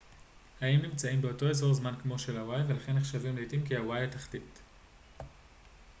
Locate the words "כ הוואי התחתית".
3.67-4.59